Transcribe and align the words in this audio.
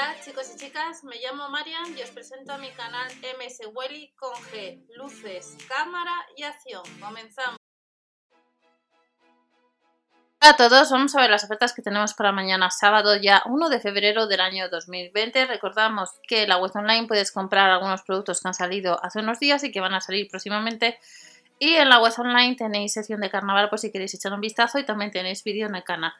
Hola 0.00 0.16
chicos 0.24 0.50
y 0.54 0.58
chicas, 0.58 1.04
me 1.04 1.16
llamo 1.16 1.50
Marian 1.50 1.94
y 1.94 2.00
os 2.00 2.08
presento 2.08 2.54
a 2.54 2.56
mi 2.56 2.70
canal 2.70 3.06
MS 3.38 3.68
Welly 3.74 4.14
con 4.16 4.32
G, 4.32 4.82
luces, 4.96 5.58
cámara 5.68 6.14
y 6.38 6.42
acción. 6.42 6.82
Comenzamos. 6.98 7.58
Hola 10.40 10.52
a 10.52 10.56
todos, 10.56 10.90
vamos 10.90 11.14
a 11.14 11.20
ver 11.20 11.28
las 11.28 11.44
ofertas 11.44 11.74
que 11.74 11.82
tenemos 11.82 12.14
para 12.14 12.32
mañana 12.32 12.70
sábado 12.70 13.14
ya 13.16 13.42
1 13.44 13.68
de 13.68 13.78
febrero 13.78 14.26
del 14.26 14.40
año 14.40 14.70
2020. 14.70 15.44
Recordamos 15.44 16.18
que 16.26 16.44
en 16.44 16.48
la 16.48 16.56
web 16.56 16.72
online 16.74 17.06
puedes 17.06 17.30
comprar 17.30 17.68
algunos 17.68 18.00
productos 18.00 18.40
que 18.40 18.48
han 18.48 18.54
salido 18.54 19.04
hace 19.04 19.18
unos 19.18 19.38
días 19.38 19.62
y 19.64 19.70
que 19.70 19.80
van 19.80 19.92
a 19.92 20.00
salir 20.00 20.28
próximamente. 20.30 20.98
Y 21.58 21.74
en 21.74 21.90
la 21.90 22.00
web 22.00 22.14
online 22.16 22.56
tenéis 22.56 22.94
sección 22.94 23.20
de 23.20 23.28
carnaval 23.28 23.68
por 23.68 23.78
si 23.78 23.92
queréis 23.92 24.14
echar 24.14 24.32
un 24.32 24.40
vistazo 24.40 24.78
y 24.78 24.86
también 24.86 25.10
tenéis 25.10 25.44
vídeo 25.44 25.66
en 25.66 25.74
el 25.74 25.84
canal. 25.84 26.14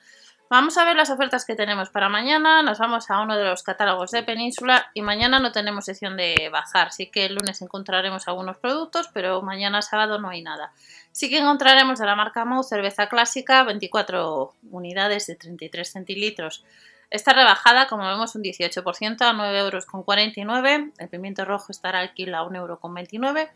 Vamos 0.50 0.76
a 0.78 0.84
ver 0.84 0.96
las 0.96 1.10
ofertas 1.10 1.44
que 1.44 1.54
tenemos 1.54 1.90
para 1.90 2.08
mañana. 2.08 2.60
Nos 2.64 2.80
vamos 2.80 3.08
a 3.08 3.20
uno 3.20 3.36
de 3.36 3.44
los 3.44 3.62
catálogos 3.62 4.10
de 4.10 4.24
Península 4.24 4.90
y 4.94 5.00
mañana 5.00 5.38
no 5.38 5.52
tenemos 5.52 5.84
sección 5.84 6.16
de 6.16 6.50
bazar. 6.50 6.90
Sí 6.90 7.06
que 7.06 7.26
el 7.26 7.36
lunes 7.36 7.62
encontraremos 7.62 8.26
algunos 8.26 8.56
productos, 8.56 9.08
pero 9.14 9.42
mañana 9.42 9.80
sábado 9.80 10.18
no 10.18 10.28
hay 10.28 10.42
nada. 10.42 10.72
Sí 11.12 11.30
que 11.30 11.38
encontraremos 11.38 12.00
de 12.00 12.06
la 12.06 12.16
marca 12.16 12.44
Mau 12.44 12.64
cerveza 12.64 13.08
clásica, 13.08 13.62
24 13.62 14.56
unidades 14.72 15.28
de 15.28 15.36
33 15.36 15.88
centilitros. 15.88 16.64
Está 17.10 17.32
rebajada, 17.32 17.86
como 17.86 18.08
vemos, 18.08 18.34
un 18.34 18.42
18% 18.42 19.20
a 19.20 19.32
9,49 19.32 20.68
euros. 20.68 20.94
El 20.98 21.08
pimiento 21.08 21.44
rojo 21.44 21.66
estará 21.70 22.00
al 22.00 22.12
kilo 22.12 22.36
a 22.36 22.42
1,29 22.42 23.38
euros. 23.38 23.48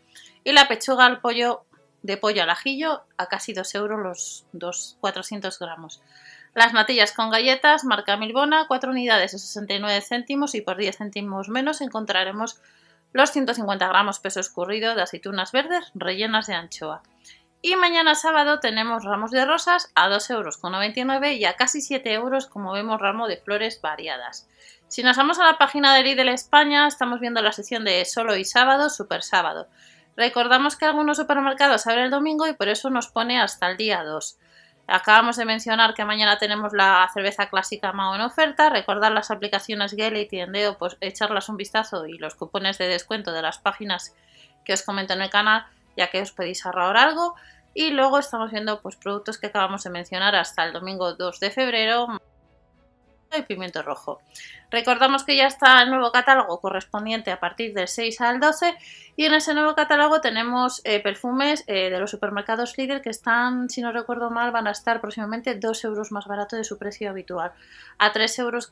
Y 0.45 0.53
la 0.53 0.69
pechuga 0.69 1.07
al 1.07 1.19
pollo 1.19 1.65
de 2.03 2.17
pollo 2.17 2.43
al 2.43 2.51
ajillo 2.51 3.03
a 3.17 3.25
casi 3.25 3.53
2 3.53 3.75
euros 3.75 3.99
los 3.99 4.45
dos 4.53 4.97
400 5.01 5.57
gramos. 5.59 6.01
Las 6.55 6.71
natillas 6.71 7.11
con 7.11 7.31
galletas, 7.31 7.83
marca 7.83 8.15
Milbona, 8.15 8.65
4 8.69 8.89
unidades 8.89 9.33
de 9.33 9.39
69 9.39 9.99
céntimos 9.99 10.55
y 10.55 10.61
por 10.61 10.77
10 10.77 10.97
céntimos 10.97 11.49
menos 11.49 11.81
encontraremos 11.81 12.61
los 13.11 13.31
150 13.31 13.85
gramos 13.89 14.19
peso 14.19 14.39
escurrido 14.39 14.95
de 14.95 15.01
aceitunas 15.01 15.51
verdes 15.51 15.91
rellenas 15.95 16.47
de 16.47 16.53
anchoa. 16.53 17.03
Y 17.61 17.75
mañana 17.75 18.15
sábado 18.15 18.61
tenemos 18.61 19.03
ramos 19.03 19.31
de 19.31 19.45
rosas 19.45 19.91
a 19.95 20.07
2,99 20.07 21.01
euros 21.03 21.33
y 21.33 21.43
a 21.43 21.57
casi 21.57 21.81
7 21.81 22.13
euros 22.13 22.47
como 22.47 22.71
vemos 22.71 23.01
ramo 23.01 23.27
de 23.27 23.35
flores 23.35 23.81
variadas. 23.81 24.47
Si 24.87 25.03
nos 25.03 25.17
vamos 25.17 25.39
a 25.39 25.43
la 25.43 25.57
página 25.57 25.93
de 25.93 26.03
Lidl 26.03 26.29
España 26.29 26.87
estamos 26.87 27.19
viendo 27.19 27.41
la 27.41 27.51
sección 27.51 27.83
de 27.83 28.05
solo 28.05 28.37
y 28.37 28.45
sábado, 28.45 28.89
super 28.89 29.23
sábado. 29.23 29.67
Recordamos 30.15 30.77
que 30.77 30.85
algunos 30.85 31.17
supermercados 31.17 31.85
abren 31.85 32.05
el 32.05 32.11
domingo 32.11 32.47
y 32.47 32.53
por 32.53 32.69
eso 32.69 32.89
nos 32.89 33.07
pone 33.07 33.41
hasta 33.41 33.69
el 33.69 33.75
día 33.75 34.05
2. 34.05 34.37
Acabamos 34.87 35.35
de 35.37 35.45
mencionar 35.45 35.95
que 35.95 36.05
mañana 36.05 36.37
tenemos 36.37 36.71
la 36.73 37.09
cerveza 37.13 37.49
clásica 37.49 37.91
Mao 37.91 38.13
en 38.13 38.21
oferta. 38.21 38.69
Recordar 38.69 39.11
las 39.11 39.31
aplicaciones 39.31 39.93
Gale 39.95 40.27
y 40.29 40.39
Endeo, 40.39 40.77
pues 40.77 40.95
echarlas 41.01 41.49
un 41.49 41.57
vistazo 41.57 42.05
y 42.05 42.17
los 42.17 42.35
cupones 42.35 42.77
de 42.77 42.87
descuento 42.87 43.31
de 43.31 43.41
las 43.41 43.57
páginas 43.57 44.13
que 44.63 44.73
os 44.73 44.83
comento 44.83 45.13
en 45.13 45.21
el 45.21 45.29
canal, 45.31 45.65
ya 45.97 46.11
que 46.11 46.21
os 46.21 46.31
podéis 46.31 46.65
ahorrar 46.65 46.97
algo. 46.97 47.35
Y 47.73 47.89
luego 47.89 48.19
estamos 48.19 48.51
viendo 48.51 48.81
pues, 48.81 48.95
productos 48.95 49.39
que 49.39 49.47
acabamos 49.47 49.83
de 49.83 49.89
mencionar 49.89 50.35
hasta 50.35 50.63
el 50.63 50.73
domingo 50.73 51.13
2 51.13 51.39
de 51.39 51.51
febrero 51.51 52.07
y 53.37 53.43
pimiento 53.43 53.81
rojo. 53.81 54.21
Recordamos 54.69 55.23
que 55.23 55.35
ya 55.35 55.47
está 55.47 55.81
el 55.81 55.89
nuevo 55.89 56.11
catálogo 56.11 56.59
correspondiente 56.59 57.31
a 57.31 57.39
partir 57.39 57.73
del 57.73 57.87
6 57.87 58.21
al 58.21 58.39
12 58.39 58.75
y 59.15 59.25
en 59.25 59.33
ese 59.33 59.53
nuevo 59.53 59.75
catálogo 59.75 60.21
tenemos 60.21 60.81
eh, 60.83 60.99
perfumes 60.99 61.63
eh, 61.67 61.89
de 61.89 61.99
los 61.99 62.11
supermercados 62.11 62.77
Lidl 62.77 63.01
que 63.01 63.09
están, 63.09 63.69
si 63.69 63.81
no 63.81 63.91
recuerdo 63.91 64.29
mal, 64.29 64.51
van 64.51 64.67
a 64.67 64.71
estar 64.71 65.01
próximamente 65.01 65.55
2 65.55 65.83
euros 65.85 66.11
más 66.11 66.25
barato 66.25 66.55
de 66.55 66.63
su 66.63 66.77
precio 66.77 67.09
habitual, 67.09 67.51
a 67.97 68.11
3,99 68.11 68.39
euros. 68.39 68.71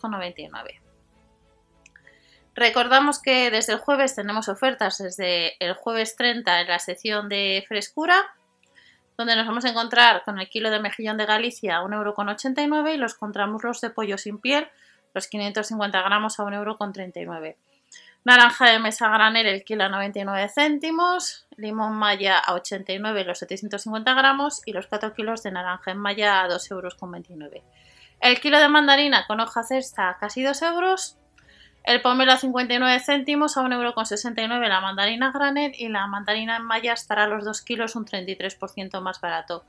Recordamos 2.55 3.20
que 3.20 3.50
desde 3.50 3.73
el 3.73 3.80
jueves 3.80 4.16
tenemos 4.16 4.48
ofertas 4.48 5.00
desde 5.00 5.55
el 5.64 5.73
jueves 5.73 6.16
30 6.16 6.61
en 6.61 6.67
la 6.67 6.80
sección 6.80 7.27
de 7.27 7.64
frescura 7.67 8.23
donde 9.17 9.36
nos 9.36 9.48
vamos 9.48 9.65
a 9.65 9.70
encontrar 9.70 10.23
con 10.23 10.39
el 10.39 10.49
kilo 10.49 10.71
de 10.71 10.80
mejillón 10.80 11.17
de 11.17 11.26
Galicia 11.26 11.77
a 11.77 11.83
1,89€ 11.83 12.93
y 12.93 12.98
los 12.98 13.14
contramuslos 13.14 13.82
de 13.82 13.89
pollo 13.89 14.17
sin 14.17 14.39
piel, 14.39 14.67
los 15.14 15.27
550 15.27 16.02
gramos 16.02 16.39
a 16.39 16.43
1,39€. 16.43 17.55
Naranja 18.26 18.71
de 18.71 18.80
mesa 18.80 19.10
granel 19.10 19.48
el 19.48 19.64
kilo 19.65 19.83
a 19.83 19.89
99 19.89 20.48
céntimos, 20.48 21.45
limón 21.58 21.93
maya 21.93 22.39
a 22.39 22.54
89 22.54 23.26
los 23.26 23.39
750 23.39 24.14
gramos 24.14 24.61
y 24.65 24.71
los 24.71 24.88
4 24.88 25.14
kilos 25.14 25.43
de 25.43 25.52
naranja 25.52 25.92
en 25.92 25.98
malla 25.98 26.42
a 26.42 26.48
2,29 26.48 26.71
euros. 26.71 26.98
El 28.21 28.39
kilo 28.39 28.59
de 28.59 28.70
mandarina 28.70 29.27
con 29.27 29.42
hoja 29.42 29.64
cesta 29.64 30.09
a 30.09 30.17
casi 30.17 30.42
2 30.42 30.61
euros 30.61 31.17
el 31.83 32.02
pomelo 32.02 32.32
a 32.32 32.38
59 32.38 32.99
céntimos, 32.99 33.58
a 33.58 33.61
1,69€ 33.61 34.67
la 34.67 34.82
mandarina 34.82 35.32
granel 35.32 35.73
y 35.77 35.89
la 35.89 36.08
mandarina 36.08 36.58
en 36.58 36.64
malla 36.64 36.94
estará 36.94 37.26
a 37.26 37.27
los 37.27 37.44
2 37.44 37.61
kilos 37.61 37.95
un 37.95 38.05
33% 38.05 39.02
más 39.02 39.20
barato. 39.20 39.66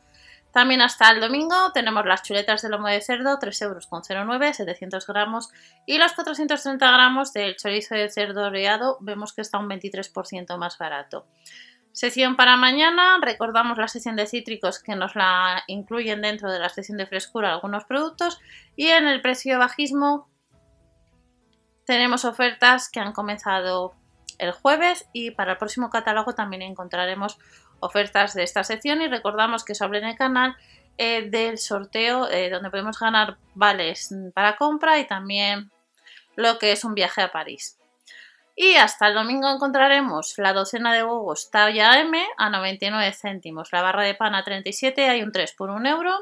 También 0.55 0.83
hasta 0.83 1.11
el 1.11 1.21
domingo 1.21 1.73
tenemos 1.73 2.07
las 2.07 2.23
chuletas 2.23 2.63
de 2.63 2.69
lomo 2.69 2.87
de 2.87 3.01
cerdo, 3.01 3.41
3,09€, 3.41 4.53
700 4.53 5.05
gramos, 5.05 5.51
y 5.85 5.99
los 5.99 6.13
430 6.13 6.93
gramos 6.93 7.33
del 7.33 7.57
chorizo 7.57 7.97
de 7.97 8.09
cerdo 8.09 8.45
oreado, 8.45 8.97
vemos 9.01 9.33
que 9.33 9.41
está 9.41 9.59
un 9.59 9.69
23% 9.69 10.57
más 10.57 10.79
barato. 10.79 11.27
Sección 11.91 12.37
para 12.37 12.57
mañana, 12.57 13.19
recordamos 13.21 13.79
la 13.79 13.89
sección 13.89 14.15
de 14.15 14.27
cítricos 14.27 14.81
que 14.81 14.95
nos 14.95 15.17
la 15.17 15.65
incluyen 15.67 16.23
dentro 16.23 16.49
de 16.53 16.61
la 16.61 16.69
sección 16.69 16.99
de 16.99 17.07
frescura 17.07 17.53
algunos 17.53 17.85
productos, 17.85 18.41
y 18.77 18.91
en 18.91 19.09
el 19.09 19.23
precio 19.23 19.59
bajismo 19.59 20.29
tenemos 21.85 22.25
ofertas 22.25 22.89
que 22.91 23.01
han 23.01 23.13
comenzado 23.13 23.95
el 24.39 24.53
jueves 24.53 25.07
y 25.13 25.31
para 25.31 25.53
el 25.53 25.59
próximo 25.59 25.91
catálogo 25.91 26.35
también 26.35 26.63
encontraremos 26.63 27.39
ofertas 27.81 28.35
de 28.35 28.43
esta 28.43 28.65
sección 28.65 29.03
y 29.03 29.09
recordamos 29.09 29.65
que 29.65 29.73
os 29.73 29.83
hablé 29.83 29.99
en 29.99 30.07
el 30.07 30.17
canal 30.17 30.57
eh, 30.97 31.29
del 31.29 31.59
sorteo 31.59 32.29
eh, 32.31 32.51
donde 32.51 32.71
podemos 32.71 32.99
ganar 32.99 33.37
vales 33.55 34.15
para 34.35 34.57
compra 34.57 34.99
y 34.99 35.07
también 35.07 35.71
lo 36.37 36.59
que 36.59 36.73
es 36.73 36.85
un 36.85 36.95
viaje 36.95 37.23
a 37.23 37.33
París. 37.33 37.79
Y 38.57 38.77
hasta 38.77 39.09
el 39.09 39.15
domingo 39.15 39.51
encontraremos 39.51 40.35
la 40.39 40.53
docena 40.53 40.95
de 40.95 41.03
huevos 41.03 41.51
talla 41.51 42.01
M 42.01 42.25
a 42.37 42.51
99 42.51 43.13
céntimos, 43.13 43.73
la 43.73 43.83
barra 43.83 44.05
de 44.05 44.15
pan 44.15 44.37
a 44.37 44.45
37, 44.45 45.09
hay 45.09 45.23
un 45.23 45.33
3 45.33 45.53
por 45.55 45.71
1 45.71 45.89
euro, 45.89 46.13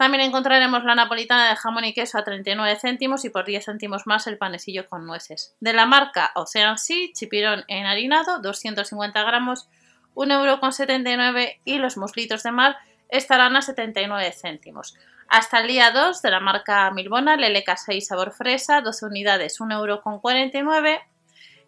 también 0.00 0.22
encontraremos 0.22 0.82
la 0.84 0.94
napolitana 0.94 1.50
de 1.50 1.56
jamón 1.56 1.84
y 1.84 1.92
queso 1.92 2.16
a 2.16 2.24
39 2.24 2.78
céntimos 2.80 3.26
y 3.26 3.28
por 3.28 3.44
10 3.44 3.66
céntimos 3.66 4.06
más 4.06 4.26
el 4.26 4.38
panecillo 4.38 4.88
con 4.88 5.06
nueces. 5.06 5.54
De 5.60 5.74
la 5.74 5.84
marca 5.84 6.30
Ocean 6.36 6.78
Sea, 6.78 7.12
chipirón 7.12 7.64
enharinado, 7.68 8.40
250 8.40 9.22
gramos, 9.22 9.68
1,79€ 10.14 11.60
y 11.66 11.76
los 11.76 11.98
muslitos 11.98 12.42
de 12.44 12.50
mar 12.50 12.78
estarán 13.10 13.56
a 13.56 13.60
79 13.60 14.32
céntimos. 14.32 14.96
Hasta 15.28 15.60
el 15.60 15.68
día 15.68 15.90
2 15.90 16.22
de 16.22 16.30
la 16.30 16.40
marca 16.40 16.90
Milbona, 16.92 17.36
Leleca 17.36 17.76
6 17.76 18.06
sabor 18.06 18.32
fresa, 18.32 18.80
12 18.80 19.04
unidades, 19.04 19.60
1,49€ 19.60 20.98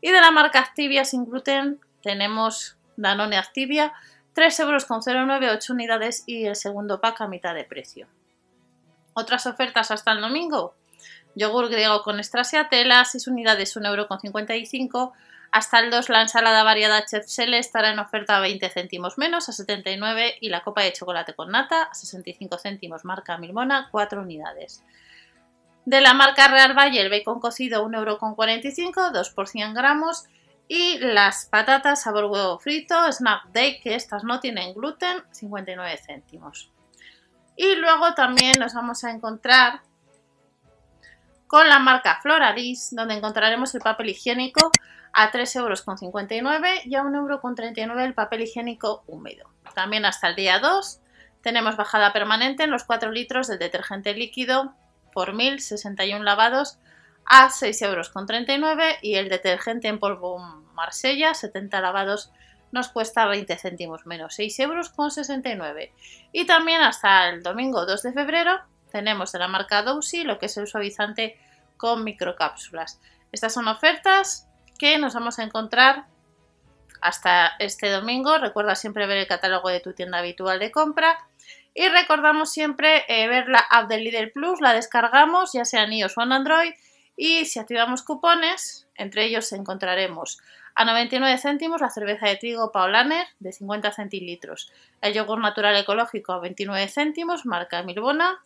y 0.01 0.11
de 0.11 0.21
la 0.23 0.31
marca 0.31 0.59
Activia 0.59 1.05
sin 1.05 1.27
gluten 1.27 1.81
tenemos 2.03 2.79
Danone 2.97 3.37
Activia, 3.37 3.93
3,09€, 4.35 5.55
8 5.55 5.73
unidades 5.75 6.25
y 6.27 6.47
el 6.47 6.57
segundo 6.57 7.03
pack 7.03 7.21
a 7.21 7.29
mitad 7.29 7.55
de 7.55 7.65
precio. 7.65 8.09
Otras 9.15 9.47
ofertas 9.47 9.91
hasta 9.91 10.13
el 10.13 10.21
domingo. 10.21 10.75
Yogur 11.35 11.69
griego 11.69 12.03
con 12.03 12.21
tela, 12.71 13.05
6 13.05 13.27
unidades, 13.27 13.77
1,55€. 13.77 15.13
Hasta 15.51 15.81
el 15.81 15.91
2 15.91 16.09
la 16.09 16.23
ensalada 16.23 16.65
variada 16.65 17.05
Chef 17.05 17.27
Sele 17.27 17.59
estará 17.59 17.91
en 17.91 17.99
oferta 17.99 18.39
a 18.39 18.41
20 18.41 18.71
céntimos 18.71 19.19
menos, 19.19 19.51
a 19.51 19.53
79 19.53 20.37
y 20.41 20.49
la 20.49 20.63
copa 20.63 20.83
de 20.83 20.95
chocolate 20.95 21.35
con 21.35 21.51
nata 21.51 21.85
a 21.85 21.95
65 21.95 22.57
céntimos, 22.57 23.05
marca 23.05 23.37
Milmona, 23.37 23.89
4 23.91 24.23
unidades. 24.23 24.83
De 25.85 26.01
la 26.01 26.15
marca 26.15 26.49
Real 26.49 26.75
Valle 26.77 27.03
el 27.03 27.11
bacon 27.11 27.39
cocido 27.39 27.87
1,45€, 27.87 29.11
2 29.11 29.31
por 29.31 29.47
100 29.47 29.75
gramos 29.75 30.25
y 30.69 30.99
las 31.01 31.45
patatas 31.45 32.03
sabor 32.03 32.27
huevo 32.27 32.59
frito, 32.59 33.13
Snap 33.13 33.45
Day, 33.53 33.79
que 33.81 33.95
estas 33.95 34.25
no 34.25 34.41
tienen 34.41 34.73
gluten, 34.73 35.23
59 35.33 35.99
céntimos. 36.07 36.71
Y 37.57 37.75
luego 37.77 38.15
también 38.15 38.55
nos 38.59 38.75
vamos 38.75 39.05
a 39.05 39.11
encontrar 39.11 39.81
con 41.47 41.69
la 41.69 41.79
marca 41.79 42.19
Floralis, 42.23 42.89
donde 42.93 43.15
encontraremos 43.15 43.75
el 43.75 43.83
papel 43.83 44.09
higiénico 44.09 44.71
a 45.13 45.31
3,59 45.31 45.59
euros 45.59 45.85
y 46.87 46.95
a 46.95 47.03
1,39 47.03 47.79
euros 47.79 48.03
el 48.03 48.15
papel 48.15 48.43
higiénico 48.43 49.05
húmedo. 49.07 49.51
También 49.75 50.05
hasta 50.07 50.29
el 50.29 50.37
día 50.37 50.59
2 50.61 51.01
tenemos 51.43 51.77
bajada 51.77 52.13
permanente 52.13 52.63
en 52.63 52.71
los 52.71 52.85
4 52.85 53.11
litros 53.11 53.49
del 53.49 53.59
detergente 53.59 54.15
líquido 54.15 54.75
por 55.13 55.35
1061 55.35 56.25
lavados 56.25 56.79
a 57.27 57.49
6,39 57.49 57.83
euros 57.87 58.99
y 59.03 59.17
el 59.17 59.29
detergente 59.29 59.89
en 59.89 59.99
polvo 59.99 60.39
Marsella 60.75 61.35
70 61.35 61.81
lavados 61.81 62.33
nos 62.73 62.89
cuesta 62.89 63.27
20 63.27 63.57
céntimos 63.57 64.07
menos, 64.07 64.35
6 64.35 64.59
euros 64.61 64.89
con 64.91 65.11
69. 65.11 65.93
Y 66.33 66.47
también 66.47 66.81
hasta 66.83 67.29
el 67.29 67.43
domingo 67.43 67.87
2 67.87 68.03
de 68.03 68.13
febrero 68.13 68.61
tenemos 68.91 69.33
de 69.33 69.39
la 69.39 69.49
marca 69.49 69.83
Dousi 69.83 70.25
lo 70.25 70.39
que 70.39 70.47
es 70.47 70.57
el 70.57 70.67
suavizante 70.67 71.39
con 71.77 72.03
microcápsulas. 72.05 73.01
Estas 73.31 73.55
son 73.55 73.69
ofertas 73.69 74.49
que 74.79 74.99
nos 74.99 75.15
vamos 75.15 75.39
a 75.39 75.45
encontrar 75.45 76.07
hasta 77.01 77.53
este 77.59 77.91
domingo. 77.91 78.39
Recuerda 78.39 78.75
siempre 78.75 79.07
ver 79.07 79.19
el 79.19 79.27
catálogo 79.27 79.69
de 79.69 79.81
tu 79.81 79.93
tienda 79.93 80.19
habitual 80.19 80.59
de 80.59 80.71
compra. 80.71 81.19
Y 81.75 81.89
recordamos 81.89 82.53
siempre 82.53 83.05
eh, 83.09 83.29
ver 83.29 83.49
la 83.49 83.65
app 83.71 83.89
de 83.89 83.99
Lidl 83.99 84.31
Plus, 84.31 84.61
la 84.61 84.75
descargamos 84.75 85.53
ya 85.55 85.65
sea 85.65 85.85
en 85.85 85.95
iOS 85.95 86.19
o 86.19 86.23
en 86.23 86.33
Android. 86.33 86.73
Y 87.17 87.47
si 87.47 87.59
activamos 87.59 88.03
cupones, 88.03 88.89
entre 88.95 89.25
ellos 89.25 89.53
encontraremos 89.53 90.39
a 90.75 90.85
99 90.85 91.39
céntimos 91.39 91.81
la 91.81 91.91
cerveza 91.91 92.27
de 92.27 92.37
trigo 92.37 92.73
Paulaner 92.73 93.27
de 93.41 93.53
50 93.53 93.93
centilitros, 93.93 94.73
el 95.01 95.15
yogur 95.15 95.39
natural 95.39 95.77
ecológico 95.77 96.33
a 96.33 96.41
29 96.41 96.89
céntimos, 96.89 97.47
marca 97.47 97.83
Milbona, 97.83 98.43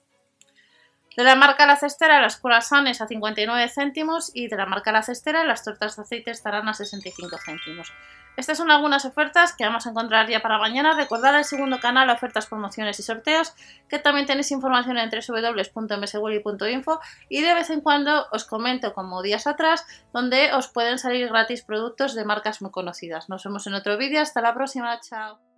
de 1.17 1.25
la 1.25 1.35
marca 1.35 1.67
La 1.67 1.77
Cestera, 1.77 2.21
las 2.21 2.37
croissants 2.37 3.01
a 3.01 3.07
59 3.07 3.69
céntimos 3.69 4.31
y 4.35 4.49
de 4.49 4.57
la 4.57 4.67
marca 4.67 4.93
La 4.93 5.03
Cestera, 5.03 5.45
las 5.45 5.65
tortas 5.65 5.97
de 5.97 6.03
aceite 6.03 6.31
estarán 6.31 6.69
a 6.69 6.75
65 6.75 7.39
céntimos. 7.45 7.93
Estas 8.37 8.59
son 8.59 8.71
algunas 8.71 9.07
ofertas 9.07 9.55
que 9.55 9.65
vamos 9.65 9.87
a 9.87 9.91
encontrar 9.91 10.29
ya 10.29 10.41
para 10.41 10.59
mañana. 10.59 10.95
Recordad 10.95 11.39
el 11.39 11.45
segundo 11.45 11.81
canal, 11.81 12.11
ofertas, 12.11 12.47
promociones 12.47 13.01
y 13.01 13.03
sorteos, 13.03 13.55
que 13.89 13.99
también 13.99 14.27
tenéis 14.27 14.51
información 14.51 14.99
en 14.99 15.09
www.mswilly.info 15.09 17.01
y 17.31 17.41
de 17.41 17.55
vez 17.55 17.71
en 17.71 17.81
cuando 17.81 18.27
os 18.33 18.45
comento, 18.45 18.93
como 18.93 19.23
días 19.23 19.47
atrás, 19.47 19.87
donde 20.13 20.53
os 20.53 20.69
pueden 20.69 20.99
salir 20.99 21.29
gratis 21.29 21.63
productos 21.63 22.15
de 22.15 22.27
marcas 22.27 22.61
muy 22.61 22.71
conocidas. 22.71 23.31
Nos 23.31 23.43
vemos 23.43 23.67
en 23.67 23.73
otro 23.73 23.97
vídeo. 23.97 24.21
Hasta 24.21 24.43
la 24.43 24.53
próxima. 24.53 25.01
Chao. 25.01 25.56